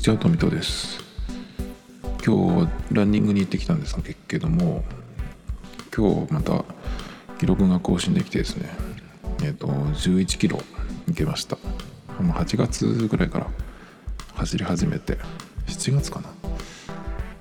[0.00, 0.98] にちは、トミトです。
[2.24, 3.94] 今日ランニングに行ってきたんです
[4.28, 4.82] けども、
[5.94, 6.64] 今日また
[7.38, 8.70] 記録が更新できてですね、
[9.44, 10.58] えっ、と11キロ
[11.06, 11.58] 行けました。
[12.18, 13.48] 8月ぐらいから
[14.36, 15.18] 走り始めて、
[15.66, 16.22] 7月か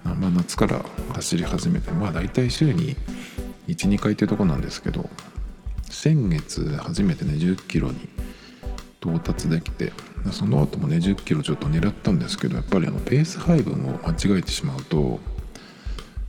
[0.03, 0.13] な。
[0.15, 2.97] まあ、夏から走り始めて、まあ大体週に
[3.69, 5.09] 1、2回ってとこなんですけど、
[5.89, 8.09] 先月初めてね10キロに
[9.01, 9.93] 到達できて
[10.31, 15.19] その後もね10キロちょっと狙ったんですけどやっぱりあのペース配分を間違えてしまうと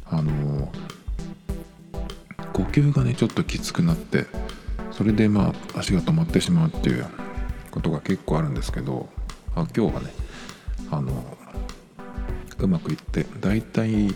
[0.07, 0.73] あの
[2.53, 4.27] 呼吸がねちょっときつくなって
[4.93, 7.07] それでまあ足が止まってしまうっていう
[7.71, 9.09] ことが結構あるんですけど
[9.55, 10.13] あ今日はね
[10.91, 11.13] あの
[12.59, 14.15] うまくいってだいたい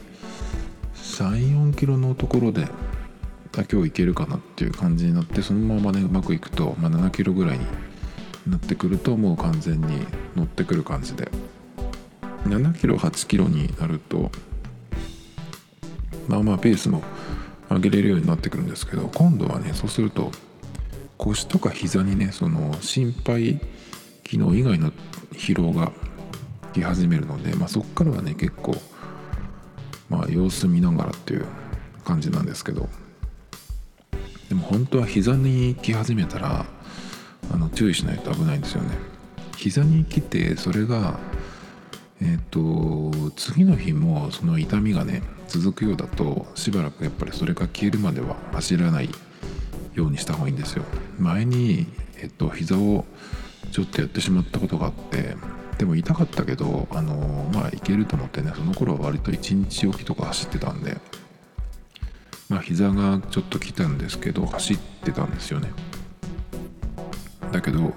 [0.94, 2.66] 34キロのところで
[3.70, 7.66] 今日いけるかなっていう感じになってそのままねうまくいくと、まあ、7キロぐらいに
[8.46, 10.06] なってくるともう完全に
[10.36, 11.30] 乗ってくる感じで。
[12.44, 14.30] 7キロ8キロになると
[16.28, 17.02] まあまあペースも
[17.70, 20.30] 上げれるようになってくるんですけど今度はねそうすると
[21.16, 23.60] 腰とか膝にねその心肺
[24.24, 24.92] 機能以外の
[25.32, 25.90] 疲労が
[26.74, 28.74] き始めるので、まあ、そこからはね結構
[30.10, 31.46] まあ様子見ながらっていう
[32.04, 32.88] 感じなんですけど。
[34.48, 36.66] でも本当は膝に来始めたら
[37.52, 38.90] あの注意しないと危ないんですよね。
[39.56, 41.18] 膝に来てそれが
[42.20, 49.10] えっ、と次の日もその痛みがね続くようだとしばらくやっぱりそれが消えるまでは走らない
[49.94, 50.84] ようにした方がいいんですよ。
[51.18, 51.86] 前に
[52.18, 53.04] えっ、と膝を
[53.72, 55.36] ちょっとやってしまったことがあって
[55.78, 60.96] でも痛かったけどあのまあいけると思ってねその頃は割と1日おきとか走ってたんで
[62.48, 65.72] まあ膝がちょっと来たんですけど走ってたんですよね。
[67.54, 67.94] だけど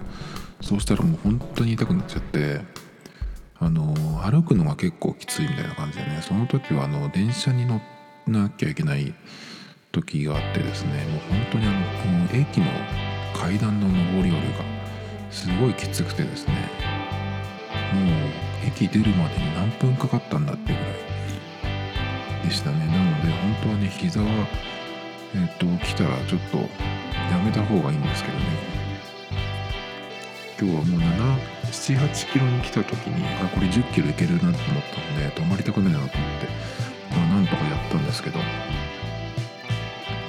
[0.61, 2.61] そうしたらもう本当に痛くなっちゃって
[3.59, 7.81] あの歩くのが結構きついみたいな感じでねその時はあの電車に乗
[8.27, 9.15] らなきゃいけない
[9.91, 12.67] 時があってですねもう本当にあのこの駅の
[13.35, 14.63] 階段の上り下りが
[15.31, 16.53] すごいきつくてですね
[17.95, 20.91] もう駅出るまでに何分かかったんだっていうぐら
[22.43, 22.77] いでしたね。
[22.77, 24.27] なので本当はね膝は
[25.35, 28.76] えっ、と来たらちょっとやめた方がいいんですけどね。
[30.59, 36.17] 今日はもう78キロに来た時にあこれ10キロいけるなと思ったので止まりたくないなと思って、
[37.15, 38.39] まあ、なんとかやったんですけど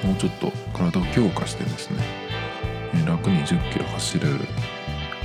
[0.05, 2.03] もうちょっと体を強化してですね
[3.07, 4.41] 楽に10キロ走れる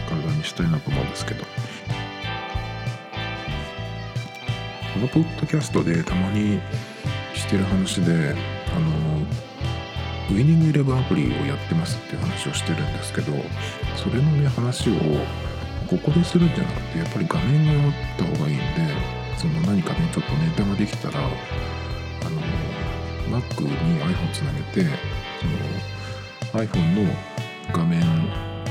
[0.09, 1.44] 体にしたいなと思うんですけど。
[4.94, 6.62] このポッドキャストでたまに
[7.34, 8.36] してる話で
[8.75, 9.25] あの
[10.31, 13.34] ウイニングイレブンアプリをやってますっていう話をしてるんですけど
[13.95, 14.94] それのね話を
[15.88, 18.63] ここでするんじゃなくてやっぱり画面があった方がいいんで
[19.38, 21.23] その何かねちょっとネタができたらあ
[22.29, 23.69] の Mac に
[24.01, 24.85] iPhone つなげて
[26.51, 27.13] その iPhone の
[27.73, 28.00] 画面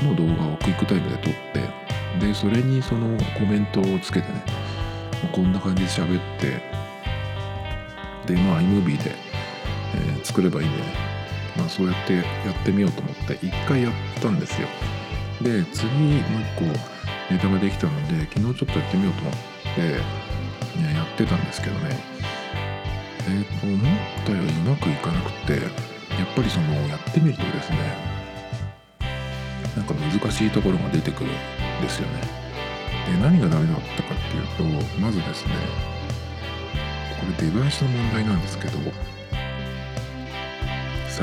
[0.03, 1.33] の動画をクイックタイムで撮っ
[2.19, 4.43] てでそれにそのコメントをつけてね
[5.31, 6.61] こんな感じで喋って
[8.25, 9.11] でまあ iMovie で、
[9.95, 11.02] えー作ればいいんでね。
[11.57, 14.67] まあ、そうやってやってみようと思って一回やったんですよ。
[15.41, 16.63] で次もう一個
[17.33, 19.33] ネタができたので昨日ちょっとやってみようと思っ
[19.75, 19.81] て、
[20.81, 21.97] ね、やってたんですけどね。
[23.25, 23.79] えーと思っ
[24.25, 27.77] たよりうまくいかなくてやっぱりそのやってみるとですね
[29.77, 31.33] なんか難しいところが出てくるん
[31.81, 32.21] ですよね。
[33.05, 35.53] で何がダメだったかっていうとまずですね
[37.19, 38.77] これデバイスの問題なんですけど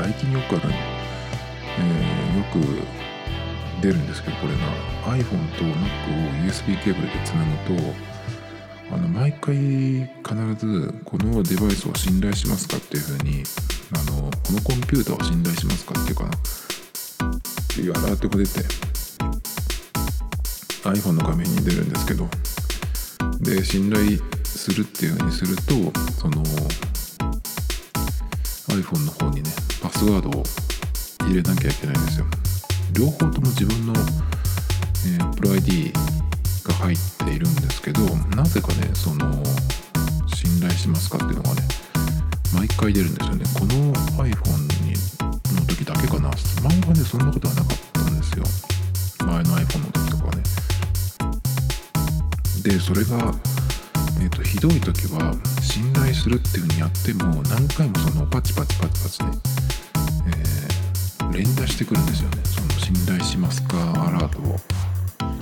[0.01, 0.69] 最近よくある、
[1.77, 2.57] えーよく
[3.83, 4.59] 出るんですけどこれが。
[5.13, 13.43] iPhone と Mac を USB ケーブルでつなぐとあの毎回必ずこのデバイスを信頼しますかっていうふうに
[13.95, 16.29] あのこのコンピューターを信頼しますかっていうかな。
[16.29, 16.31] っ
[17.75, 18.59] ていうアラートが出て
[20.83, 22.27] iPhone の画面に出るんですけど。
[23.39, 25.73] で信頼するっていうふうにすると
[26.19, 26.43] その
[28.71, 29.49] iPhone の方にね
[29.81, 30.43] パスワードを
[31.27, 32.25] 入れなきゃいけないんですよ。
[32.93, 35.93] 両方とも自分の、えー Apple ID
[36.63, 38.01] が入っているんですけど
[38.35, 39.43] なぜかねその
[40.27, 41.61] 信頼しますかっていうのがね
[42.53, 43.45] 毎回出るんですよね。
[43.57, 44.93] この iPhone に
[45.55, 46.29] の時だけかな。
[46.63, 48.45] 前はねそんなことはなかったんですよ。
[49.25, 50.43] 前の iPhone の時とかはね。
[52.63, 53.33] でそれが
[54.21, 55.33] えー、とひどい時は
[55.63, 59.31] 信頼するっていう風にやっても何回もそのパチパチパチパチね、
[60.27, 60.71] えー
[61.31, 62.41] 連打してくるんですよね。
[62.43, 64.57] その信頼しますかアラートを。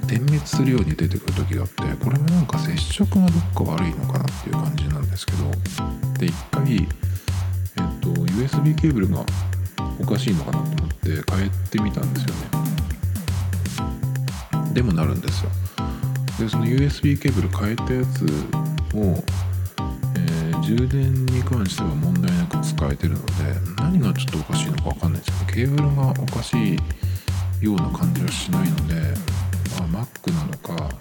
[0.07, 5.51] 点滅するように出てくる時があってこれはなんか接触がどっか悪いのかなっていう感じなんですけど
[6.18, 6.80] で一回、えっ
[8.01, 9.24] と、USB ケーブルが
[10.01, 12.50] おかしいのかなと思って変えてみたんですよね。
[14.74, 15.51] でもなるんですよ。
[16.39, 18.25] でその USB ケーブル変えたやつ
[18.95, 19.24] を、
[20.69, 23.33] 充電に関しては問題なく使えてるので
[23.77, 26.75] 何がちょっとおかしいのか分かんないですけどケーブルがおかしい
[27.66, 28.94] ような感じはしないので、
[29.92, 30.95] まあ、Mac なのか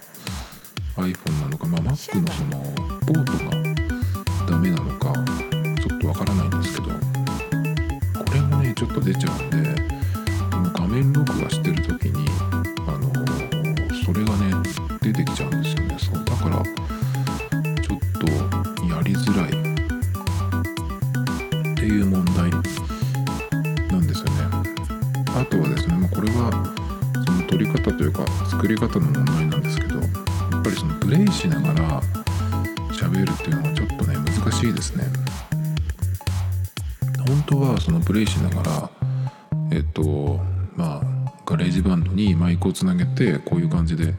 [0.97, 2.63] iPhone なのか、まあ、Mac のその
[3.01, 5.13] ポートがダメなのか
[5.83, 6.95] ちょっとわからないんですけど
[8.25, 9.83] これもねちょっと出ちゃうんで
[10.73, 12.27] 画面録画してる時に
[12.87, 13.13] あの
[14.03, 14.55] それがね
[15.03, 15.48] 出てきちゃう
[43.19, 44.15] てこういう感じで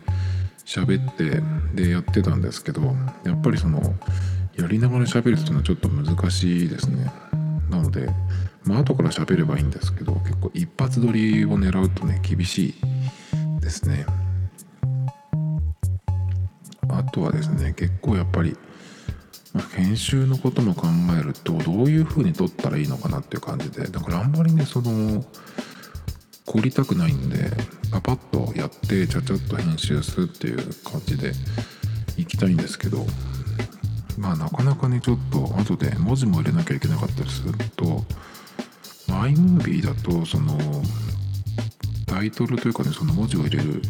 [0.65, 1.41] 喋って
[1.73, 2.81] でやってたんですけど
[3.23, 3.81] やっぱりその
[4.55, 7.11] やりながら喋るっていうのはちょっと難しいですね。
[7.69, 8.09] なので
[8.65, 14.05] まあ後から喋ればいいんですけど結構一発撮りを狙うとね厳しいですね。
[16.89, 18.57] あとはですね結構やっぱり、
[19.53, 20.87] ま、編集のことも考
[21.17, 25.23] えるとどういう風に撮ったらいいのかなっていう感じでだからあんまりねその
[26.45, 27.51] 凝りたくないんで
[27.91, 31.31] パパッとやってちゃちゃっと編集するっていう感じで
[32.18, 33.06] いきたいんですけど
[34.18, 38.03] まあなかなかねちょっと後で文字も入れなきゃいけなかったりすると
[39.07, 40.57] iMovie だとその
[42.06, 43.81] タイトルというかねその文字を入れる、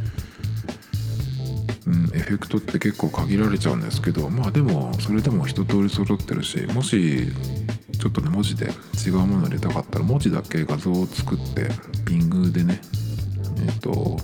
[1.87, 7.27] うん、エフェクトって結構限られちゃうんですけどまあでもそれでも一通り揃ってるしもし
[7.99, 8.71] ちょっとね文字で
[9.05, 11.69] 違うもの入れたかったら文字だけ画像を作って
[12.05, 14.17] ピングでね、ー、と保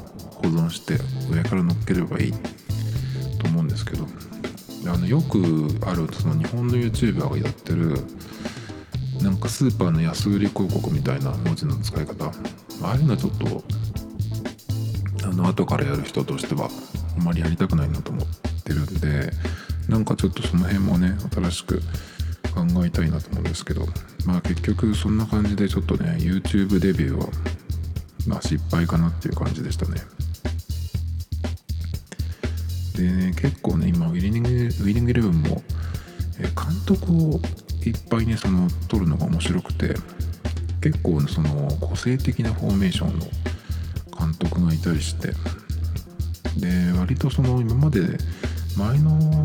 [0.43, 0.97] 存して
[1.31, 4.05] 上から乗っければいいと思うんですけど。
[4.87, 5.39] あのよく
[5.81, 7.97] あるその日本の YouTuber がやってる
[9.21, 12.25] なんかスーパーの安売り広告みたいな文字の使い方。
[12.25, 12.31] あ
[12.91, 13.63] あいうのはちょっと
[15.23, 16.69] あの後からやる人としては
[17.17, 18.27] あんまりやりたくないなと思っ
[18.63, 19.31] てるんで
[19.87, 21.79] なんかちょっとその辺もね新しく
[22.53, 23.87] 考えたいなと思うんですけど。
[24.25, 27.27] まあ結局そんな感じでちょっとね YouTube デビューは
[28.27, 30.01] まあ失敗かなっていう感じでしたね。
[32.95, 35.61] でね結構ね今ウィリングウィリングイレブンも
[36.39, 36.53] え監
[36.85, 37.39] 督を
[37.85, 39.95] いっぱいねその撮るのが面白くて
[40.81, 43.25] 結構その個性的なフォーメーションの
[44.17, 45.29] 監督がいたりして
[46.59, 48.01] で割とその今まで
[48.77, 49.43] 前の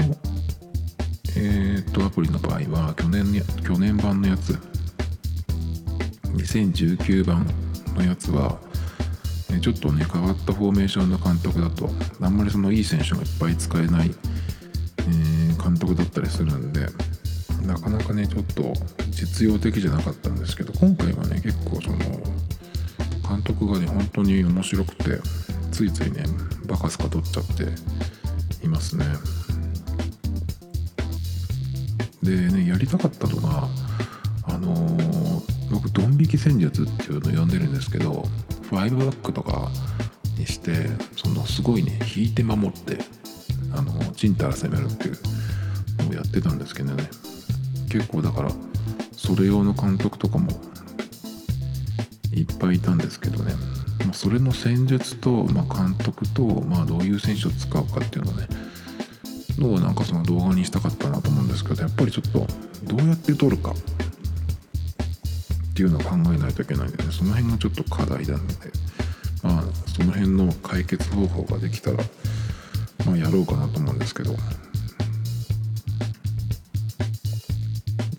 [1.37, 3.25] えー、っとアプリの場合は去年
[3.63, 4.59] 去年版のやつ
[6.35, 7.47] 2019版
[7.95, 8.59] のやつは
[9.59, 14.11] ちょっとね変わったフォーメーションの監督だとあんまりそのいい選手がいっぱい使えない、
[14.99, 16.87] えー、監督だったりするんで
[17.67, 18.73] なかなかねちょっと
[19.11, 21.99] 実用的じゃなかったんですけど今回はね結構その
[23.29, 25.19] 監督がね本当に面白くて
[25.71, 26.25] ついついね
[26.67, 29.05] バカスカ取っちゃっていますね。
[32.23, 33.69] でねやりたかったのが
[34.45, 38.27] あのー、僕ドン引き戦術っていうのを呼んでるんですけど
[38.77, 39.71] 5バックとか
[40.39, 40.73] にして
[41.17, 42.99] そのすごいね引いて守って
[43.75, 45.19] あのちんたら攻めるっていう
[46.05, 47.09] のをやってたんですけどね。
[47.91, 48.51] 結構だから
[49.13, 50.51] それ用の監督とかも
[52.33, 53.53] いっぱいいたんですけどね、
[54.07, 58.47] ま、それの戦術と、まあ、監督と、まあ、どういう選手を使うかっていうのね
[59.59, 62.47] のをなんかその動画にしたかったなと思うんですけどやっぱりちょっと
[62.85, 63.75] どうやって撮るか。
[65.71, 67.11] っていうのを考えないといけないんでね。
[67.11, 68.55] その辺がちょっと課題なので。
[69.43, 71.99] まあその辺の解決方法ができたら
[73.07, 74.37] まあやろうかなと思うんですけど。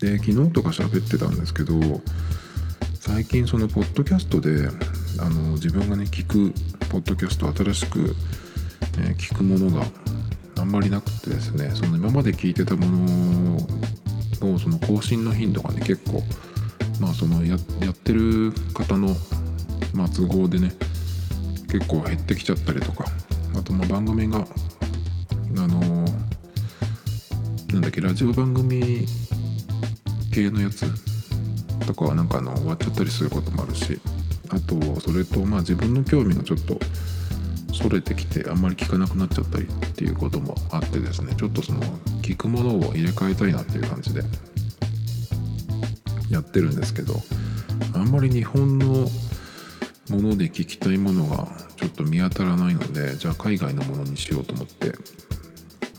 [0.00, 1.74] で昨日とか喋ってたんですけど
[2.98, 4.68] 最近そのポッドキャストで
[5.20, 6.52] あの自分がね聞く
[6.88, 8.16] ポッドキャスト新しく、
[8.98, 9.86] えー、聞くものが
[10.58, 13.58] あんまりなくてですねその今まで聞いてたもの
[14.40, 16.20] のその更新の頻度がね結構
[17.02, 17.58] まあそのやっ
[17.94, 19.08] てる方の、
[19.92, 20.72] まあ、都合でね
[21.68, 23.04] 結構減ってきちゃったりとか
[23.58, 25.80] あとまあ番組があの
[27.72, 29.04] なんだっけラジオ番組
[30.32, 30.86] 系のやつ
[31.84, 34.00] とかはなんかあの終わっちゃったりすることもあるし
[34.50, 36.78] あとそれとまあ自分の興味がちょっと
[37.74, 39.66] それてきてあんまり聞かなくなっちゃったりっ
[39.96, 41.80] ていうこともあってですねちょっとその
[42.22, 44.22] 聞くものを入れ替えたいなっていう感じで
[46.32, 47.14] やってるんですけど
[47.94, 49.06] あんまり日本の
[50.08, 51.46] もので聞きたいものが
[51.76, 54.92] ちょっと見当たらないのでじゃあ海外のものにしようと思って、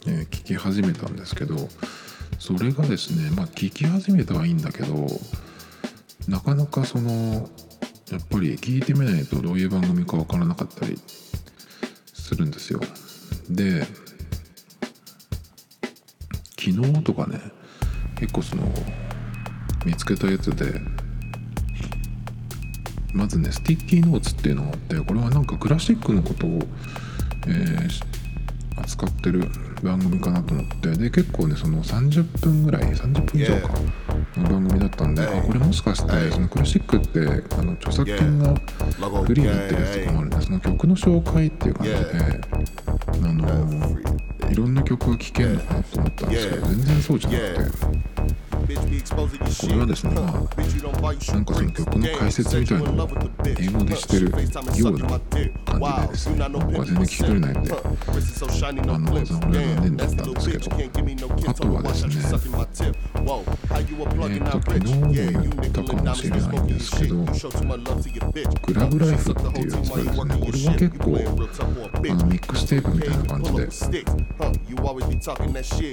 [0.07, 1.55] えー、聞き始めたんですけど
[2.39, 5.07] それがですねまあ聞き始めたはいいんだけど
[6.27, 7.11] なかなかその
[8.11, 10.99] やっぱり聞いてみないとどういう番組か分からなかったり
[12.13, 12.79] するんですよ。
[13.49, 13.85] で
[16.59, 17.39] 昨日とかね
[18.15, 18.63] 結構その
[19.85, 20.79] 見つけたやつで
[23.13, 26.59] まずね Sticky Notes っていうのがあってこれはなんかクラシックのことを、
[27.47, 29.47] えー、扱ってる
[29.83, 33.73] 番組かなと思ってで結構ねその30分ぐらい30分以上か
[34.37, 37.19] の番組だったんで、あこれもしかしてそのクラシックって
[37.55, 38.55] あの著作権が
[39.23, 41.99] フリーになってるやつとかもあるんでその曲の紹介っていう感じで
[43.11, 48.12] あのいろんな曲が聴けるのかなと思ったんですけど全然そうじゃなくて。
[48.75, 50.23] これはですね、まあ、
[51.33, 53.09] なんかその曲の解説みたいなのを
[53.45, 55.51] 英語でしてるような感じで
[56.07, 57.71] ですね、なんか全然聞き取れないんで、
[58.93, 60.65] あの、俺は残念だったんですけど、
[61.49, 62.19] あとはですね、
[63.23, 65.07] えー、っと、昨日も
[65.61, 67.15] 言ったかもしれないんですけど、
[68.67, 71.19] グラブライフっていうやつがですね、これは結構、
[72.09, 73.67] あのミックステープみたいな感じで、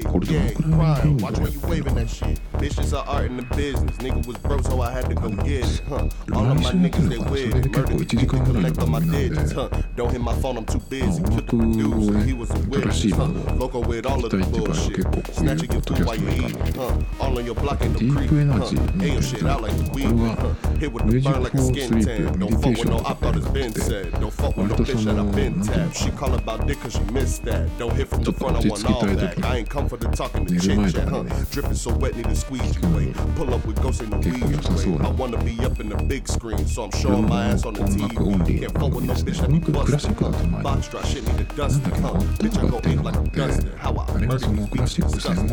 [0.02, 3.96] これどのくらいの頻度でやってるのかな Bitches are art in the business.
[3.96, 5.82] Nigga was broke, so I had to go get it.
[5.88, 6.08] Huh.
[6.34, 7.74] All of my niggas, they weird.
[7.74, 9.52] Murder keep collect on my digits.
[9.52, 9.70] Huh.
[9.96, 11.22] Don't hit my phone, I'm too busy.
[11.22, 13.10] Took the news, and he was a witness.
[13.12, 13.28] Huh.
[13.54, 15.34] Loco with all of the bullshit.
[15.34, 16.76] Snatching your food while you eat.
[16.76, 16.98] Huh.
[17.18, 18.28] All on your block in the creek.
[18.28, 18.70] Huh.
[19.00, 20.04] Ayo shit, I like the weed.
[20.04, 20.70] Huh.
[20.78, 22.38] Hit with the burn like a skin tan.
[22.38, 24.12] Don't fuck with no op, thought it's been said.
[24.20, 25.96] Don't fuck with no bitch that I've been tapped.
[25.96, 27.70] She call about dick cause she missed that.
[27.78, 29.44] Don't hit from the front, I want all that.
[29.44, 31.08] I ain't come for the talking, the chit chat.
[31.08, 31.24] Huh.
[31.50, 33.12] Dripping so wet, need to squeeze you away.
[33.36, 35.06] Pull up with ghosts in the weed way.
[35.06, 37.82] I wanna be up in the big screen, so I'm showing my ass on the
[37.82, 38.60] TV.
[38.60, 40.62] Can't fuck with no bitch that be busted.
[40.62, 41.96] Box drop shit need to dust it.
[41.98, 42.12] Huh.
[42.42, 43.72] Bitch, I go in like a dustin.
[43.78, 45.48] How I murder you, bitch, disgusting.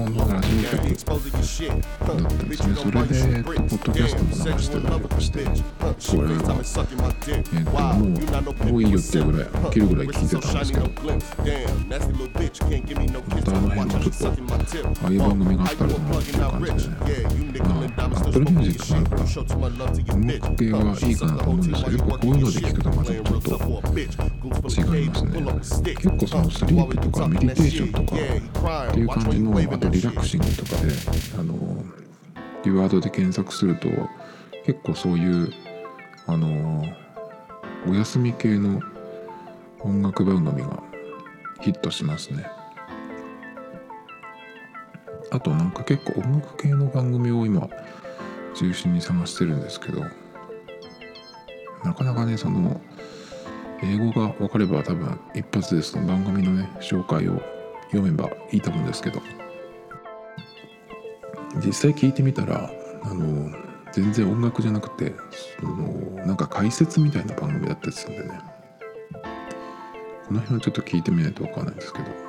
[0.64, 1.72] Gary exposing your shit.
[2.02, 2.14] Huh.
[2.50, 3.74] Bitch, you don't buy your bricks.
[3.94, 5.64] Damn, sexual lover, bitch.
[5.80, 5.94] Huh.
[6.00, 7.46] She three times sucking my dick.
[7.74, 8.72] Wow, you not no pimp.
[8.72, 10.86] もういいよってぐらい飽きるぐらい聞いてたんですけど
[12.38, 13.22] bitch no.
[13.28, 19.24] またあの辺もちょっとああいう番組があったらなっていう感じでねまあ Apple Music があるから
[19.58, 23.42] 音楽系はいいかなと思うんですけどやっぱこういうので聞くとまたちょっ
[24.62, 30.92] と違いますね結構そのスリープとかメディテーションとかっていう感じのあとリラクシングとかで
[31.40, 31.84] あの
[32.64, 33.88] リワードで検索すると
[34.66, 35.52] 結構そういう
[36.26, 36.84] あの
[37.88, 38.82] お休み系の
[39.80, 40.84] 音楽番組が
[41.62, 42.57] ヒットしますね。
[45.32, 47.68] あとなんか結構音楽系の番組を今
[48.56, 50.04] 中心に探してるんですけど
[51.84, 52.80] なかなかねその
[53.84, 57.42] 英語が分かれば多分一発でその番組のね紹介を
[57.92, 59.22] 読めばいいと思うんですけど
[61.64, 62.72] 実際聞いてみたら
[63.04, 63.52] あの
[63.92, 65.14] 全然音楽じゃなくて
[65.60, 68.40] そのなんか解説みたいな番組だったりするんでね。
[70.28, 72.27] この辺はちょっと聞いてみないと分かんないですけど。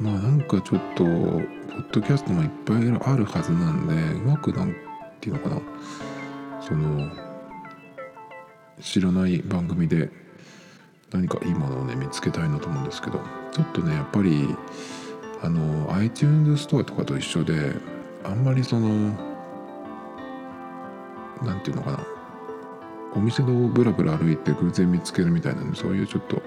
[0.00, 4.74] まあなんかちょっとポッドキャストもいっぱいあるはずなんでうまくなん
[5.20, 5.60] ていうのかな。
[6.60, 7.10] その
[8.80, 10.10] 知らない番組で
[11.10, 13.20] 何かいいものをね見つけたいなと思うんですけど。
[13.52, 14.54] ちょっとねやっぱり
[15.42, 17.72] あの iTunes ストアとかと一緒で
[18.24, 18.88] あんまりその
[21.42, 22.06] 何て言うのかな。
[23.12, 26.40] お店のブラブラ歩いて偶然見つけるみたいなねそういうちょっと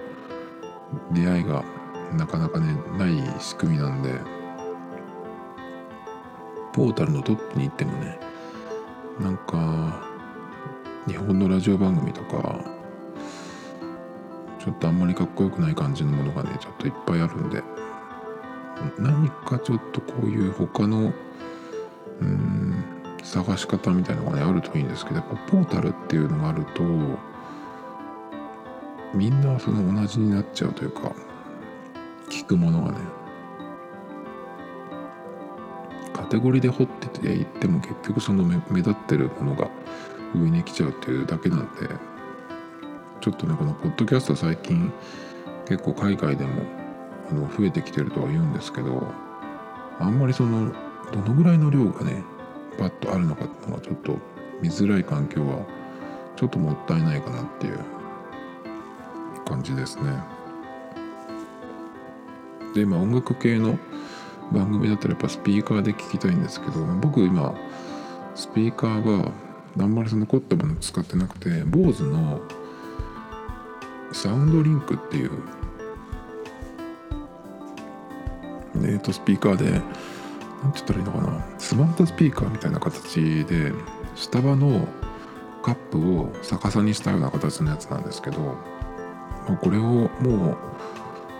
[1.12, 1.66] 出会いが
[2.14, 4.14] なかなかねない仕組みなんで
[6.74, 8.20] ポータルのトップに行ってもね
[9.20, 10.08] なんか
[11.08, 12.64] 日本のラジオ番組とか
[14.64, 17.62] ちょっとあんまりかっこよくない感じのものがねちょっといっぱいあるんで
[18.98, 21.14] 何かちょっとこういう他の
[22.22, 22.84] うん
[23.24, 26.84] 探し方みたいなのがねあるといいんですけどやっぱポータルっていうのがあると
[29.14, 31.14] みんなその同じになっちゃうというか
[32.44, 32.98] 聞くものがね
[36.14, 39.70] カテゴリーで掘ってていっても結局その目立ってるものが
[40.36, 41.88] 上に来ちゃうっていうだけなんで
[43.22, 44.92] ちょっとねこのポッドキャスト最近
[45.66, 46.64] 結構海外でも
[47.32, 49.08] あの増えてきてるとは言うんですけど
[50.00, 50.74] あんまりその
[51.14, 52.24] どのぐらいの量がね
[52.78, 54.18] バッとあるのかっていうのがちょっと
[54.62, 55.66] 見づらい環境は
[56.36, 57.80] ちょっともったいないかなっていう
[59.46, 60.33] 感じですね。
[62.74, 63.78] で今音楽系の
[64.52, 67.56] 番組だったらやっぱスピーカーで聞きたいんですけど僕今
[68.36, 69.32] スピーカーは
[69.80, 72.42] あんまりその凝ったもの使ってなくて BOSE の
[74.12, 75.32] サウンドリンクっていう
[78.76, 79.84] えー、とスピーカーで何て
[80.64, 83.72] 言ったらいいのかなスマートスピーカーみたいな形で
[84.16, 84.88] スタバの
[85.62, 90.58] カップを逆さにしたような形のやつなんですけど、まあ、これをもう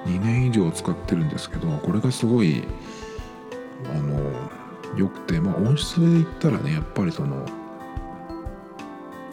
[0.06, 2.64] 2年以上使ってるんですけどこれがすごい
[3.86, 4.20] あの
[4.98, 7.46] 良くて、まあ、音質で言ったらねやっぱりその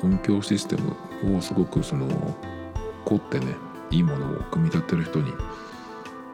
[0.02, 2.06] 音響システムをすごくその
[3.04, 3.54] 凝ってね
[3.90, 5.32] いいものを組み立てる人に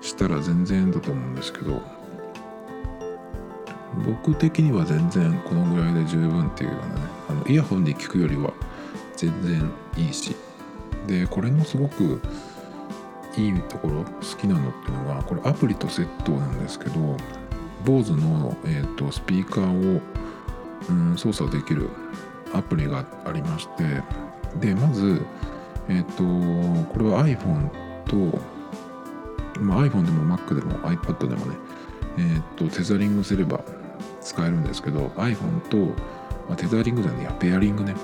[0.01, 1.83] したら全然だと思うんですけど
[4.05, 8.53] 僕的には全然このぐらいで十分っていうようなねあのイヤホンで聞くよりは
[9.17, 10.37] 全然いいし
[11.07, 12.21] でこれのすごく
[13.37, 17.17] いいところ好きなのっていうのがこれアプリとセットなんですけど
[17.85, 20.01] BOSE の、えーと、スピーカーを、
[20.89, 21.91] うん、操作できる
[22.53, 24.03] アプリがありまして
[24.59, 25.23] でまず、
[25.89, 27.71] え、ー、とこれは iPhone
[28.05, 28.39] と
[29.61, 31.57] まあ、iPhone でも Mac でも iPad でもね、
[32.19, 33.61] えー、っとテザリングすれば
[34.21, 35.77] 使えるんですけど iPhone と、
[36.49, 37.95] まあ、テザリングじゃねえやペアリングね。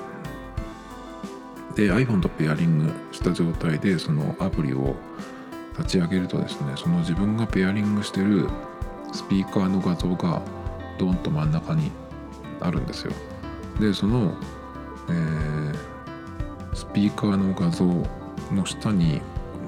[1.75, 4.97] で iPhone とペアリングした状態でそのアプリを
[5.79, 8.49] 立ち上げるとですねその自分がペアリングしてる
[9.13, 10.43] スピーカーの画像が
[10.99, 11.93] ドンと真ん中に
[12.61, 13.13] あるんですよ。
[13.81, 14.35] でその、
[15.09, 15.75] えー、
[16.75, 17.85] スピーカーの画像
[18.55, 19.21] の下に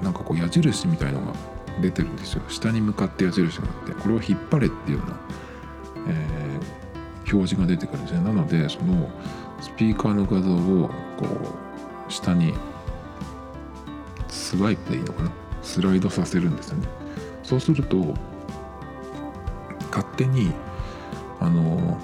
[0.03, 1.33] なんかこう矢印みたいのが
[1.81, 2.43] 出てるんですよ。
[2.49, 5.17] 下に向かって矢印があってこれを引っ張れっていうような、
[6.07, 8.21] えー、表示が出てくるんですね。
[8.21, 9.09] なのでその
[9.61, 11.25] スピーカーの画像をこ
[12.07, 12.53] う下に
[14.55, 15.31] スワイプでいいのかな？
[15.61, 16.87] スライドさせるんですよね。
[17.43, 18.13] そうすると
[19.91, 20.51] 勝手に
[21.39, 21.99] あの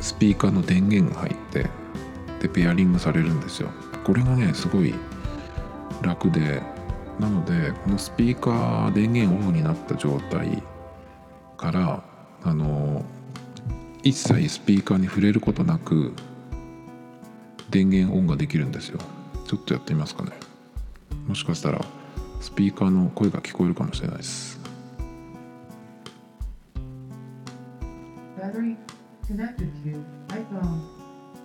[0.00, 1.68] スピーカーの電源が入って
[2.40, 3.70] でペアリングされるんですよ。
[4.04, 4.94] これがねすごい
[6.02, 6.62] 楽で
[7.20, 10.62] なのでこのスピーカー電源オフになった状態
[11.56, 12.02] から
[12.42, 13.04] あの
[14.02, 16.12] 一切スピーカーに触れることなく
[17.70, 18.98] 電源オンができるんですよ。
[19.46, 20.32] ちょっとやってみますかね。
[21.26, 21.84] もしかしたら
[22.40, 24.60] スピーカーの声が聞こえるかもしれないです。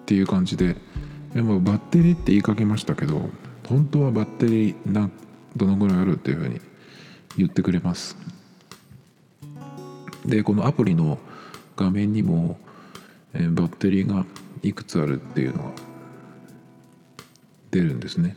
[0.02, 0.76] っていう感じで
[1.34, 3.30] でもバッテリーって言いかけましたけど
[3.68, 5.10] 本当はバッテリーな
[5.56, 6.62] どのぐらいあるっていうふうに
[7.38, 8.18] 言ってくれます。
[10.26, 11.20] でこのアプリの
[11.76, 12.58] 画面にも、
[13.34, 14.26] えー、バッテリーが
[14.63, 15.72] いくつあるっていうのが
[17.72, 18.36] 出るんですね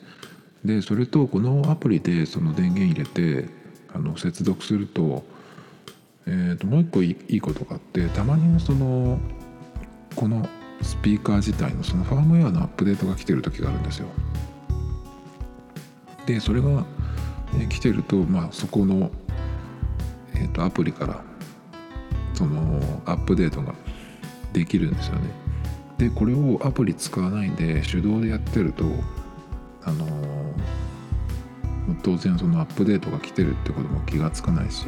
[0.64, 3.48] でそれとこのアプリでその電源入れて
[3.94, 5.24] あの接続すると,、
[6.26, 9.18] えー、ともう一個いいことがあってたまにその
[10.14, 10.48] この
[10.82, 14.06] スピーカー自体のそのファームウェアのアップデートが来てる時があるんですよ
[16.26, 16.84] でそれが
[17.68, 19.10] 来てると、まあ、そこの、
[20.34, 21.22] えーと、アプリから
[22.34, 23.74] そのアップデートが
[24.52, 25.30] できるんですよね。
[25.98, 28.84] でこれをアプリ使わないで手動でやってると
[29.84, 30.06] あの
[32.02, 34.86] 当然そのアップデートが来てるってことも気がつかないし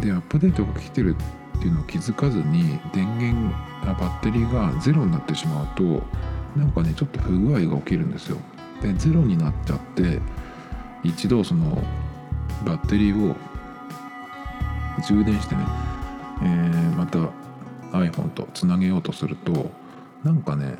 [0.00, 1.16] でアップデートが来てる
[1.58, 6.02] っていうのを気づかずに電源バッテリーがゼロになってしまうと
[6.58, 8.38] なんかねちょっと不具合が起きるんですよ。
[8.82, 10.20] でゼロになっちゃって
[11.02, 11.82] 一度その
[12.64, 13.36] バッテリーを
[15.02, 15.62] 充電してね、
[16.42, 17.18] えー、また
[17.92, 19.70] iPhone とつなげようとすると
[20.24, 20.74] なんかね、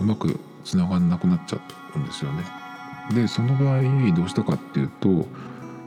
[0.00, 1.60] うまくつながんなくなっちゃ
[1.94, 2.44] うんですよね。
[3.14, 3.82] でその場合
[4.14, 5.26] どうしたかっていうと、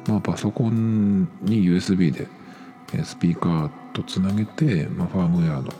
[0.07, 2.27] まあ、パソコンに USB で
[3.03, 5.73] スピーカーとつなげて、まあ、ファームウェアの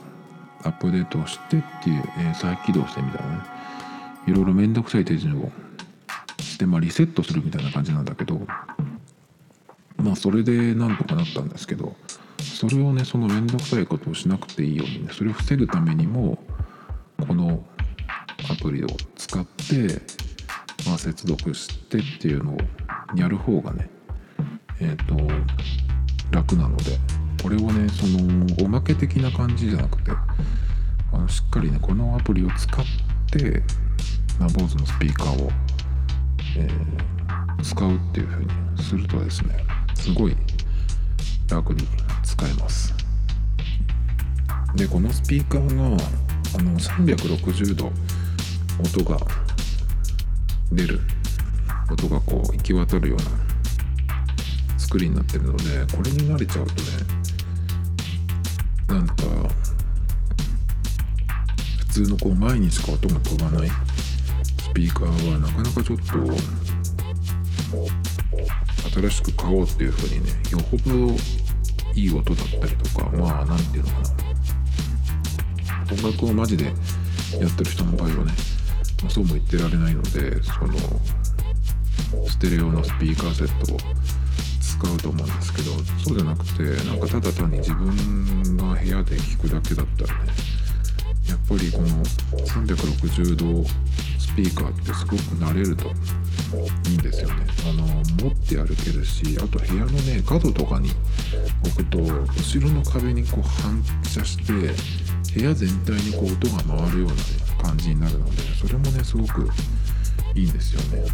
[0.62, 3.42] アップデートをしてっていう、え、再起動してみたいなね
[4.26, 5.50] いろいろめんどくさい手順を
[6.38, 8.40] してまあリセットするみたいな感じなんだけど
[9.96, 11.96] まあそれでなんとかなったんですけど
[12.38, 16.38] それをねその面倒くさいことをしなくていいようにねそれを防ぐためにも
[18.60, 20.00] プリを使って、
[20.86, 22.58] まあ、接続してっていうのを
[23.16, 23.88] やる方がね
[24.80, 25.16] えっ、ー、と
[26.30, 26.98] 楽なので
[27.42, 30.12] これをねそのおまけ的な感じじゃなくて
[31.12, 32.84] あのしっかりねこのアプリを使っ
[33.30, 33.62] て
[34.38, 35.50] まあ、BOSE のスピーカーを
[36.56, 40.36] えー、使うっていうふうにするとですねすごい
[41.48, 41.86] 楽に
[42.24, 42.94] 使えます。
[44.74, 45.84] でこのスピーカーが
[46.58, 47.92] あの360度
[48.80, 49.18] 音が
[50.72, 51.00] 出る。
[51.92, 53.24] 音がこう行き渡るような
[54.78, 55.64] 作りになってるので
[55.96, 56.80] これに慣れちゃうとね
[58.86, 59.14] なんか
[61.78, 63.74] 普通のこう前にしか音が飛ばないス
[64.72, 66.04] ピーカーはなかなかちょっと
[69.00, 71.12] 新しく買おうっていう風にねよほど
[71.94, 74.10] いい音だったりとかまあ何ていうのかな。
[75.92, 76.74] 音楽をマジでやっ
[77.56, 78.32] てる人の場合はね、
[79.08, 80.74] そうも言ってられないのでその
[82.28, 83.78] ステレオのスピーカーセットを
[84.60, 85.72] 使うと思うんですけど
[86.04, 90.30] そうじゃなくてなんかただ単に自分が部屋で聴くだけだったらね
[91.28, 91.86] やっぱりこの
[92.44, 93.68] 360度
[94.18, 95.88] スピーカーってすごく慣れると
[96.88, 97.46] いいんですよね。
[97.68, 100.90] あの持って歩けるしあと部屋のね角とかに
[101.64, 104.52] 置くと後ろの壁にこう反射して
[105.34, 107.20] 部屋全体にこう音が回るような、ね、
[107.62, 109.48] 感じになるのでそれもねすごく
[110.34, 111.06] いいんですよね。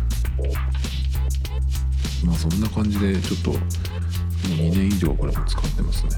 [2.24, 3.60] まあそんな感じでちょっともう
[4.48, 6.10] 2年以上これも使ってますね。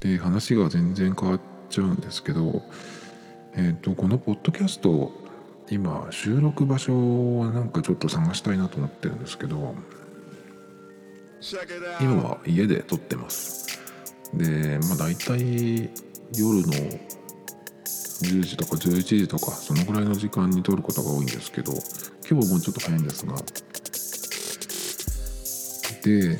[0.00, 2.62] で話が全然変わっちゃうんですけど
[3.54, 5.12] えっ、とこのポッドキャスト
[5.70, 6.94] 今収録場所
[7.40, 9.74] をなんかちょっと探したいなと思ってるんですけど.
[12.00, 13.78] 今は家で撮ってます。
[14.34, 15.90] でまあ大体
[16.36, 16.72] 夜の
[18.22, 21.72] 10時とか11時とかそのぐらいの時間に撮ることが多いんですけど
[22.28, 23.36] 今日はもうちょっと早いんですが。
[26.02, 26.38] で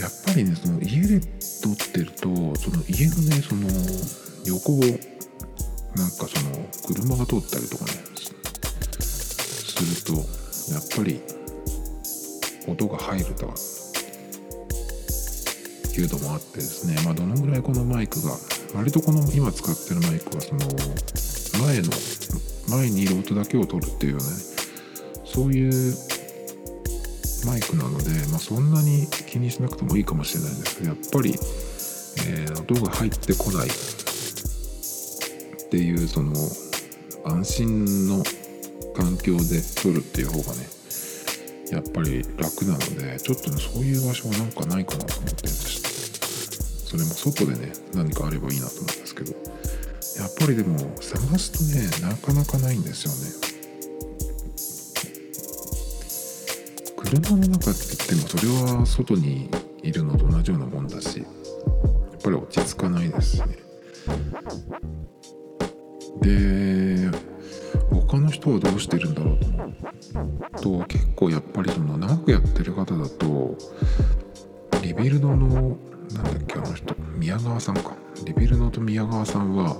[0.00, 1.20] やっぱりねその家で
[1.62, 3.68] 撮ってるとその家のねその
[4.46, 7.92] 横をなんかその車が通ったりとかね
[9.00, 10.22] すると
[10.72, 11.20] やっぱり
[12.66, 13.52] 音が入ると。
[15.98, 18.36] いうのもあってですね、まあ、どのぐらいこのマイクが
[18.74, 20.60] 割とこの今使ってるマイクはその
[21.64, 21.90] 前の
[22.68, 24.22] 前にいる音だけを取るっていうね。
[25.24, 25.94] そういう
[27.46, 31.30] マイクなので、まあ、そんなに気にしなくてもいいかもしれないんですけどやっぱり、
[32.28, 33.70] えー音が入ってこないっ
[35.70, 36.32] ていうその
[37.24, 38.22] 安心の
[38.94, 40.68] 環境で撮るっていう方がね
[41.72, 45.89] やっぱり楽なのでちょっとねそういう場所はなんかないかなと思ってるんです。
[46.90, 49.32] それも外でね何かあればいいなと思うんですけど。
[50.18, 53.56] やっぱりでも探すとねなかなかないんですよね。
[56.96, 59.48] 車の中って言ってもそれは外に
[59.82, 61.26] いるのと同じようなもんだしやっ
[62.22, 63.56] ぱり落ち着かないですしね。
[66.20, 67.10] で
[67.90, 69.38] 他の人はどうしてるんだろう
[70.60, 73.56] と思うと結構やっぱりその長くやってる方だと
[74.82, 75.78] Rebuild の
[76.14, 78.00] なんだっけあの人宮川さんか。
[78.24, 79.76] Rebuild と宮川さんは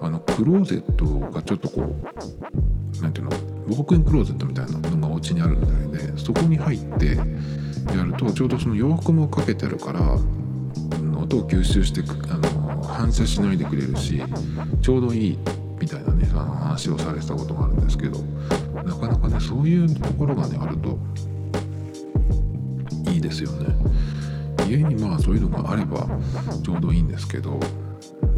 [0.00, 7.16] あのクローゼットがちょっとこうなんていうのウォークインクローゼットみたいなのがお家にあるみたいでそこに入って
[7.94, 10.00] やるとちょうどその洋服もかけてあるから
[11.20, 14.22] 音を吸収してあの反射しないでくれるし
[14.80, 15.38] ちょうどいい
[15.80, 18.18] みたいなねあの話をされてたことがあるんですけど
[18.84, 20.98] なかなかねそういうところがねあると
[23.10, 23.74] いいですよね。
[24.68, 26.06] 家にまあそういうのがあれば
[26.62, 27.58] ちょうどいいんですけど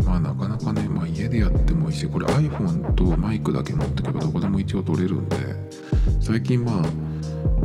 [0.04, 5.36] まあなかなかね、まあ、家でやってもいいしこれ iPhone とマイクだけ持ってけばどこでも一応撮れるんで
[6.20, 6.82] 最近まあ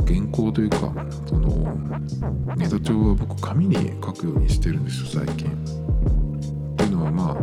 [0.06, 0.92] 原稿というか
[1.26, 1.76] その
[2.56, 5.50] ネタ帳は僕紙に書くようにしてるんですよ最近。
[5.50, 7.36] っていうのはまあ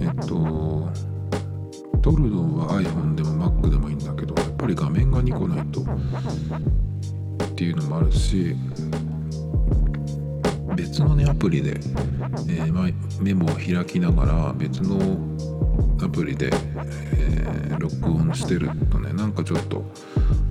[0.00, 0.88] えっと
[2.02, 8.54] 撮るのは iPhone でも Mac でもいいんだけどやっぱり画面が2個ないとっていうのもあるし
[10.76, 12.88] 別のねアプリで、えーま
[13.20, 15.18] メモを開きながら別の
[16.04, 16.50] アプリで、
[17.16, 19.84] えー録音してるとねなんかちょっと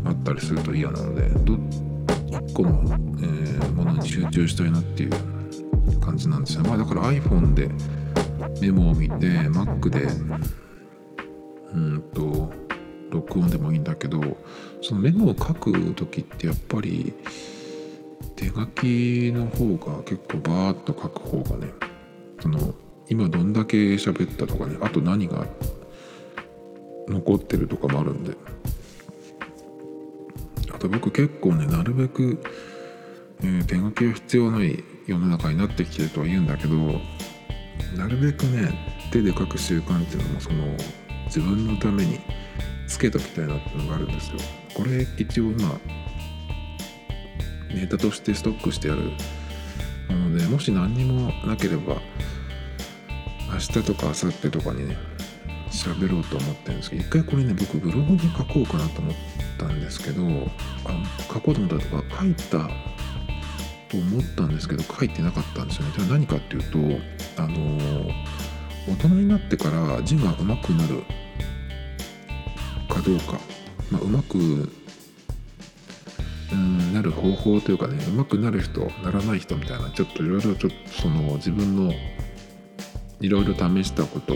[0.06, 2.84] あったりすると嫌なのでど1個の、
[3.20, 6.64] えーものに集中したいなっていう感じなんですよ。
[6.64, 7.70] まあだから iPhone で
[8.62, 9.16] メモを見て
[9.50, 10.08] Mac で
[11.74, 12.54] うんと
[13.12, 14.22] 録音でもいいんだけど
[14.82, 17.14] そのメモを書く時ってやっぱり
[18.36, 21.72] 手書きの方が結構バーッと書く方がね
[22.42, 22.74] その
[23.08, 25.46] 今どんだけ喋ったとかねあと何が
[27.08, 28.36] 残ってるとかもあるんで。
[30.76, 32.38] あと僕結構ねなるべく、
[33.42, 36.76] えー手書きは必要ない世の中になってきてるとは言うんだけど
[37.96, 38.74] なるべくね
[39.12, 40.76] 手で書く習慣っていうのもその
[41.28, 42.20] 自分のために
[42.88, 44.38] つけときたいなっていうのがあるんですよ。
[44.74, 45.80] これ一応今
[47.76, 49.12] ネタとしてストックしてある
[50.10, 51.98] ものでもし何にもなければ
[53.52, 54.98] 明日とか明後日とかにね
[55.70, 59.16] 喋ろうと思ってるんですけど一回これね僕ブログに書こうかなと思っ
[59.58, 60.24] たんですけど
[60.86, 62.70] あ書こうと思ったとか書いた
[63.90, 65.94] と思ったんですけど書いてなかったんですよね。
[65.98, 66.78] じゃあ何かっていうと
[67.42, 68.10] あの
[68.88, 71.04] 大人になってから字が上手くなる
[72.88, 73.40] かどうか、
[73.92, 74.85] まあ、上手く
[76.52, 81.94] うんなる方法というかね上手くなる人ならない人みたいなちょっといろいろちょっとその自分の
[83.20, 84.36] いろいろ試したこと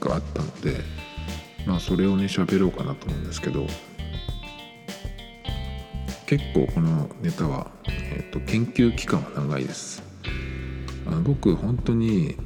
[0.00, 0.76] があったので
[1.66, 3.66] まあそれをね喋ろうかなと思うんですけど
[6.26, 10.02] 結構このネタは、えー、と研究期間は長いです。
[11.06, 12.36] あの僕本当に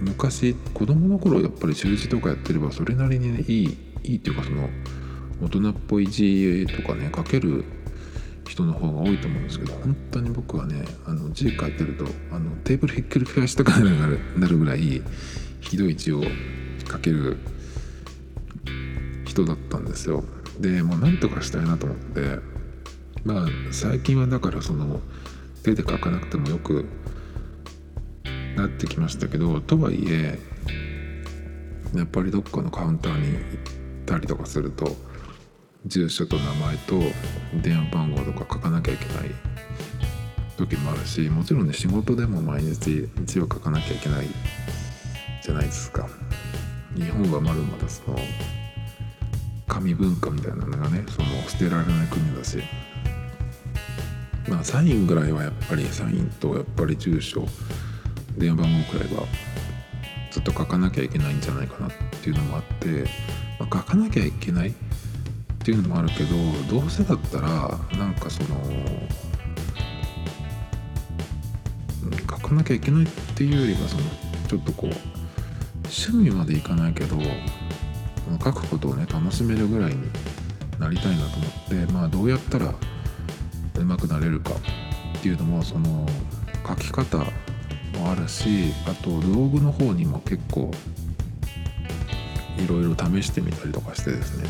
[0.00, 4.68] 昔子供の頃やっぱり習字とかやってればそれなりにねいいいいっていうかその
[5.42, 7.64] 大人っぽい字とかね書ける
[8.52, 15.02] 人の方が多いと思うんですけど本当に僕はねあの字書いてるとあのテーブルひっくり返したくなるなるぐらい
[15.60, 16.22] ひどい字を
[16.86, 17.38] 書ける
[19.24, 20.22] 人だったんですよ。
[20.60, 22.38] でもうなんとかしたいなと思って
[23.24, 25.00] まあ最近はだからその
[25.62, 26.86] 手で書かなくてもよく
[28.54, 30.38] なってきましたけどとはいえ
[31.94, 33.38] やっぱりどっかのカウンターに行っ
[34.04, 34.94] たりとかすると
[35.86, 37.00] 住所と名前と
[37.62, 39.30] 電話番号とか書かなきゃいけない
[40.56, 44.26] 時もあるしもちろんね仕事でも毎日字を書かなきゃいけない
[45.42, 46.08] じゃないですか。
[46.94, 48.18] 日本はまだまだその
[49.66, 52.62] 紙文化みたいなのがねその捨てられない国だし。
[54.48, 57.46] まあサインぐらいはやっぱりサインとやっぱり住所
[58.36, 59.24] 電話番号くらいは
[60.30, 61.90] ずっと書かなきゃいけないんじゃないかなっ
[62.22, 63.04] ていうのもあって、
[63.60, 64.74] まあ、書かなきゃいけない
[65.62, 66.34] っていうのもあるけど
[66.68, 67.48] どうせだったら
[67.96, 68.48] なんかその
[72.28, 74.02] 書かなきゃいけないっていうよりはその
[74.48, 74.90] ちょっとこう
[75.84, 77.16] 趣味までいかないけど
[78.42, 80.02] 書くことをね楽しめるぐらいに
[80.80, 82.74] なりたいなと思ってまあどうやったら
[83.76, 84.50] 上手くなれるか
[85.18, 86.08] っていうのもその
[86.66, 90.72] 書き方もあるしあと道具の方にも結構
[92.58, 94.48] いろいろ試してみたりとかしてですね、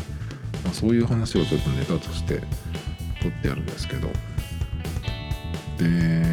[0.63, 2.41] まあ、そういう話をちょっとネタとして
[3.21, 4.09] 取ってあるんですけど。
[5.77, 6.23] で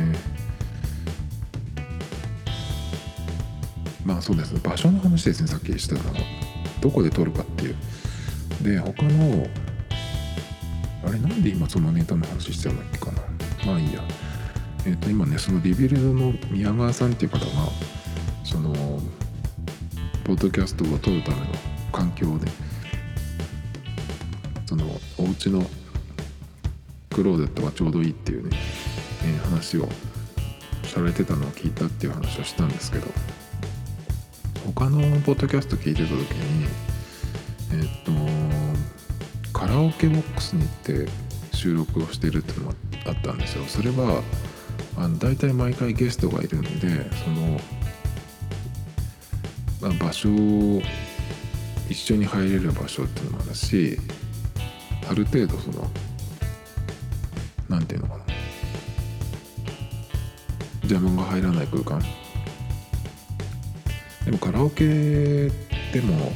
[4.05, 4.61] まあそうですね。
[4.63, 5.49] 場所の話ですね。
[5.49, 6.11] さっきしてたの。
[6.11, 6.21] は
[6.81, 7.77] どこで撮るかっていう。
[8.63, 9.47] で他の
[11.05, 13.23] あれなんで今そのネタの話してたんだっけかな。
[13.67, 14.03] まあいいや。
[14.87, 17.47] えっ、と今ねそのリビルドの宮川さんっていう方が
[18.45, 18.73] その
[20.25, 21.47] ポッドキャストを撮るための
[21.93, 22.70] 環境でそ
[24.81, 25.65] のお家の
[27.11, 28.57] クローゼットがちょうどいいっていうね、
[29.25, 29.89] えー話を
[30.85, 33.07] されてたのを聞いたっていう話をしたんですけど
[34.67, 36.67] 他のポッドキャスト聞いてた時に
[37.73, 41.09] えっ、とカラオケボックスに行って
[41.53, 42.75] 収録をしてるっていうのが
[43.07, 43.65] あったんですよ。
[43.67, 44.23] それは
[44.97, 46.89] あの大体毎回ゲストがいるんで
[47.25, 47.61] その、
[49.81, 50.83] まあ、場所を
[51.89, 53.99] 一緒に入れる場所っていうのもあるし
[55.11, 55.91] ある程度その
[57.69, 58.25] なんていうのかな。
[60.83, 62.01] 邪魔が入らない空間。
[64.25, 65.51] でもカラオケ
[65.93, 66.33] でも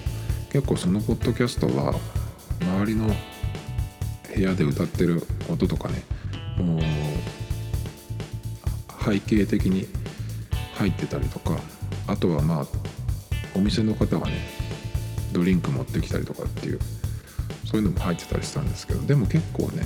[0.51, 1.95] 結構そのポッドキャストは
[2.61, 3.07] 周りの
[4.35, 6.03] 部屋で歌ってる音とかね
[6.57, 6.81] もう
[9.05, 9.87] 背景的に
[10.75, 11.59] 入ってたりとか
[12.09, 12.67] あとはまあ
[13.55, 14.33] お店の方がね
[15.33, 16.81] ドリンク持ってきたりとかっていう
[17.65, 19.83] そういうのも入ってたりしたんですけどでも結構ね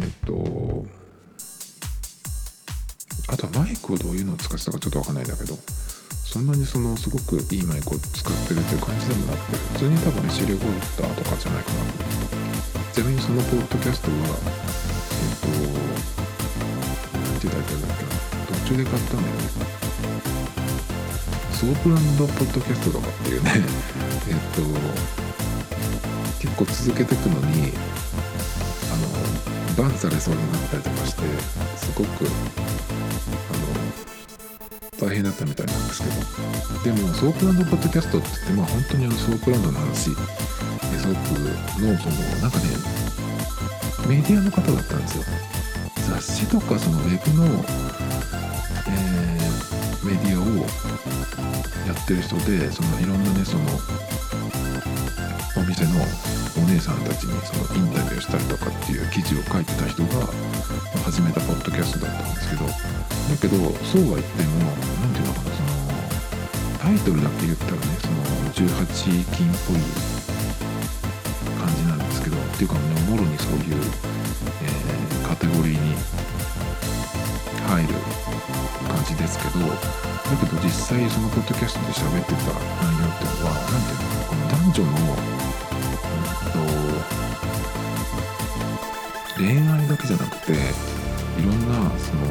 [0.00, 0.86] えっと
[3.28, 5.54] あとはマイクをどういうのを使ってたかちょっとわかんないんだけど
[6.24, 11.78] そんなにそのすごくいいマイクを使ってるっていう感じでもなくて普通に多分ね IC レコーダーとかじゃないかな
[12.92, 16.08] ちなみにそのポッドキャストはえっと
[17.18, 18.18] なんて言ったらいいんだっけな。
[18.48, 19.42] 途中で買ったんだよね。
[21.52, 23.52] ソープランドポッドキャストとかっていうね。
[24.28, 25.27] えっと
[26.40, 27.72] 結構続けていくのに
[28.92, 31.22] あのバンされそうになったりとかして
[31.76, 32.28] すごくあ
[35.02, 36.48] の大変だったみたいなんですけど。
[36.84, 40.14] でもソープランドポッドキャストって言ってまあ本当にあのソープランドの話え
[40.98, 41.40] ソープ
[41.82, 42.64] のそのなんかね
[44.08, 45.24] メディアの方だったんですよ。
[46.08, 47.44] 雑誌とかそのウェブの、
[48.88, 49.28] えー
[50.08, 50.44] メディアを
[51.86, 53.64] やってる人でそのいろんなねその
[55.58, 55.98] お店の
[56.56, 60.30] お姉さんたちにそのインタビューしたりとかっていう記事を書いてた人が
[61.04, 62.72] 始めたポッドキャストだったんですけどだ
[63.42, 64.70] けどそうは言っても
[65.02, 65.68] 何ていうのかなその
[66.78, 68.22] タイトルだけ言ったらねその
[68.54, 69.82] 18金っぽい
[71.58, 73.76] 感じなんですけどっていうかねもろにそういう、
[74.62, 75.94] えーカテゴリーに
[77.68, 77.88] 入る
[78.88, 79.74] 感じですけどだ
[80.40, 85.37] けど実際そのポッドキャストで喋ってた内容っていうのは何ていうのこの男女の、
[89.38, 92.26] 恋愛だけじゃなくていろんなその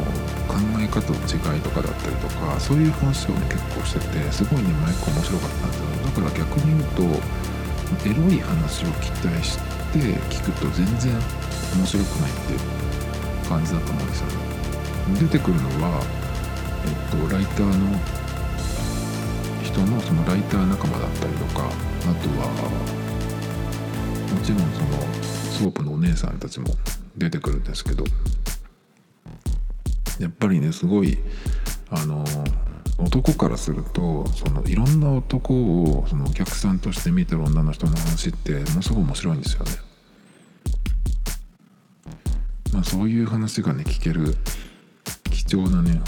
[0.48, 7.04] 考え方の違いとかだったりとかそういう話をね結構しててすごいね毎回面白かったんですよだから逆に言うと
[8.06, 11.13] エロい話を期待して聞くと全然
[11.78, 12.60] 面白くないっていう
[13.48, 14.34] 感じだと思うんですよね。
[15.20, 16.04] 出てくるのは、
[16.84, 17.98] えっと、ライターの
[19.63, 22.48] 人のそのライター仲間だったりとかあとは
[24.34, 24.98] もちろんその
[25.52, 26.67] ソープのお姉さんたちも
[27.17, 28.03] 出てくるんですけど
[30.19, 31.17] やっぱりねすごい
[31.89, 32.23] あの
[32.99, 39.71] 男からするとそのいろんな男をそのお客さんとして見てる女の人の話ってものすごい面白いんですよね。
[42.73, 44.36] まあ、そういう話がね聞ける
[45.32, 46.01] 貴重なね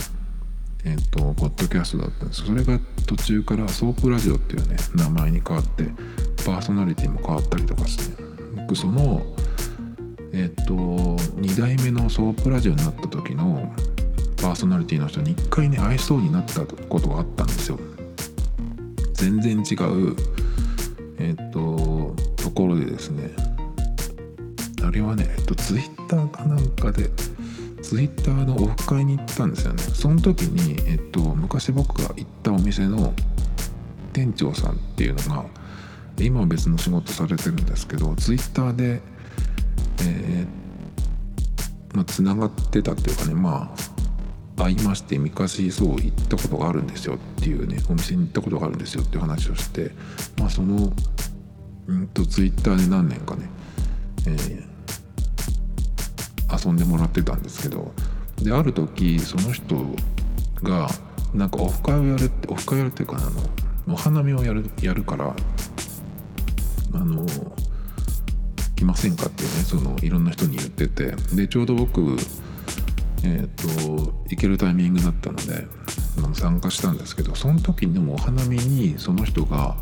[0.83, 5.85] えっ、とポッドキャストだったんですそれが途中からソープラジオっていうね名前に変わって
[6.45, 8.23] パーソナリティも変わったりとかして
[8.55, 9.25] 僕その
[10.33, 13.71] えっ、と2代目のソープラジオになった時の
[14.41, 17.79] パーソナリティの人に一回ね会えそうになったことがあったんですよ。
[19.13, 20.15] 全然違う
[21.17, 23.31] えっ、とところでですね。
[24.83, 27.09] あれはね、えっと、ツイッターかなんかで
[27.81, 29.83] ツイッターのオフ会に行ったんですよね。
[29.83, 33.13] その時に、えっと、昔僕が行ったお店の
[34.13, 35.45] 店長さんっていうのが
[36.19, 39.01] 今は別の仕事されてるんですけどツイッターで
[40.03, 43.73] えーまあ、つながってたっていうかねま
[44.57, 49.91] あ会いまして昔そう行ったことがあるんですよっていうねお店に行ったことがあるんですよっていう話をして
[50.37, 50.91] まあその
[51.87, 53.49] うんとツイッターで何年かね、
[54.27, 54.69] えー
[56.51, 57.91] 遊んでもらってたんですけど
[58.41, 59.75] である時その人
[60.63, 60.89] が
[61.33, 63.19] なんかオフ会をやるってオフ会をやるっていうかあ
[63.89, 65.35] のお花見をやるやるから
[66.93, 67.25] あの
[68.79, 71.13] 来ませんかっていうねそのいろんな人に言ってて。
[71.35, 72.17] でちょうど僕
[73.21, 75.67] えっ、と行けるタイミングだったので
[76.33, 79.75] 参加したんですけどその時にでもお花見にその人が、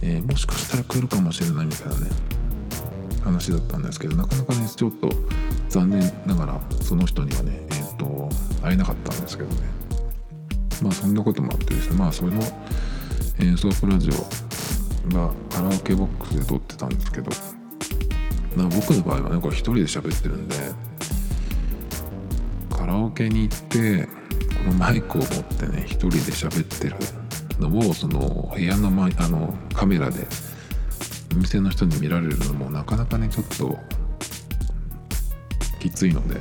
[0.00, 2.10] えーもしかしたら来るかもしれないみたいなね
[3.22, 5.10] 話だったんですけどなかなかねちょっと
[5.68, 8.30] 残念ながらその人にはねえっ、と
[8.62, 9.56] 会えなかったんですけどね。
[10.82, 12.32] まあそんなこともあってですねまあその、
[13.38, 17.30] えーソープラジオがカラオケボックスで撮ってたんですけど
[18.56, 20.56] まあ僕の場合はねこれ一人で喋ってるんで
[22.70, 24.06] カラオケに行って
[24.64, 26.96] このマイクを持ってね一人で喋ってる
[27.60, 30.26] のをその部屋の前あのカメラで
[31.32, 33.78] お店の人に見られるのもなかなかねちょっと
[35.80, 36.40] きついので。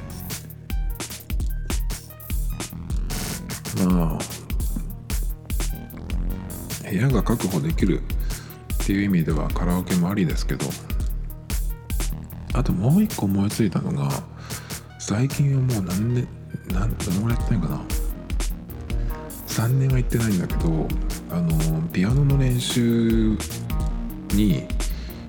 [3.86, 4.20] まあ
[6.90, 8.02] 部屋が確保できる
[8.84, 10.66] っていう意味ではカラオケもありですけど。
[12.54, 14.10] あともう一個思いついたのが
[15.00, 16.28] 最近はもう何年
[16.74, 17.82] 何どのぐらいやってないかな。
[19.48, 20.88] 3年は行ってないんだけど
[21.30, 23.38] あのピアノの練習
[24.34, 24.66] に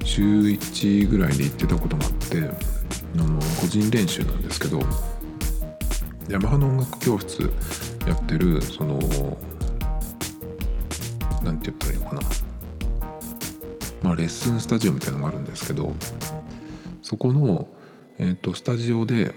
[0.05, 4.81] 週1ぐらいで行ってたこともあってあの個人練習なんですけど
[6.29, 7.51] ヤマハの音楽教室
[8.07, 8.99] やってるその
[11.43, 12.23] なんて言ったらいいのかな。
[14.03, 15.93] まあレッスンスタジオみたいなのがあるんですけど
[17.12, 17.68] そこの、
[18.18, 19.35] えー、とスタジオで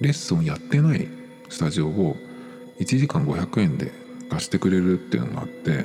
[0.00, 1.06] レッスンやってない
[1.50, 2.16] スタジオを
[2.80, 3.92] 1時間500円で
[4.30, 5.84] 貸してくれるっていうのがあって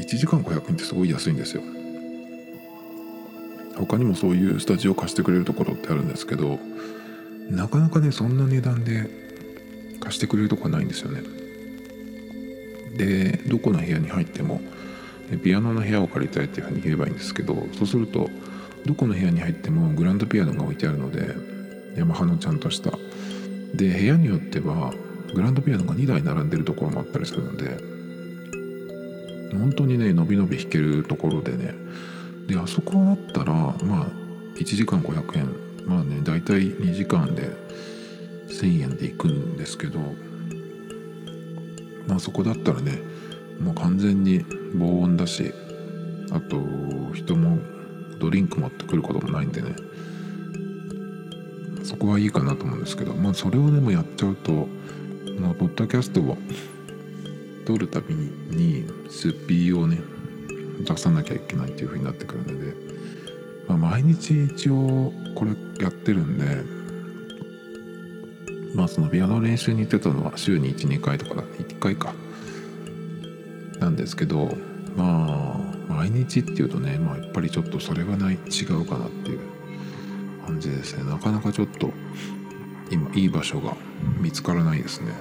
[0.00, 1.62] 1時間500円ってすごい安いんですよ。
[3.76, 6.58] 他にもそういうスタジオ貸してくれるところってあるんですけど
[7.50, 9.10] なかなかねそんな値段で
[10.00, 11.20] 貸してくれるとこはないんですよね。
[12.96, 14.62] でどこの部屋に入っても
[15.42, 18.28] ピアノの部屋を借りたいっていうふうに言えばいいんですけどそうすると
[18.86, 21.34] どこの部屋に入ってもグランドピアノが置いてあるので
[21.96, 22.90] ヤマハのちゃんとした。
[23.74, 24.92] で部屋によっては
[25.34, 27.76] グランドピアノが2台並んでるところもあったりするので
[29.52, 31.74] 本当にねのびのび弾けるところでね。
[32.46, 34.06] であそこだったらまあ
[34.56, 35.48] 1時間500円。
[35.86, 37.50] まあね大体2時間で
[38.48, 39.98] 1000円で行くんですけど
[42.06, 43.00] まあそこだったらね
[43.60, 44.44] もう完全に
[44.74, 45.52] 防音だし
[46.32, 46.60] あと
[47.14, 47.58] 人も
[48.18, 49.74] ドリンク持ってくることもないんでね。
[51.84, 54.66] そこはいいかなと思うんですけどまあそれをでもやっちゃうと
[55.38, 56.38] まあポッドキャストを
[57.66, 60.00] 取るたびにすっぴーをね
[60.80, 62.74] 出さなきゃいけないっていう風になってくるので、
[63.68, 65.52] まあ、毎日一応これ
[65.82, 66.64] やってるんで
[68.74, 72.14] まあそのピアノ練習に行ってたのは週に12回とかだ1回か。
[73.84, 74.56] なんですけど
[74.96, 79.40] まあ毎日っていうとね、まあ、やっぱりちょっとそれはない違うかなっていう
[80.46, 81.04] 感じですね。
[81.04, 81.90] なかなかちょっと
[82.90, 83.76] 今いい場所が
[84.20, 85.12] 見つからないですね。